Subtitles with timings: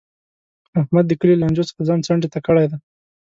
[0.81, 2.77] احمد د کلي له لانجو څخه ځان څنډې ته کړی دی.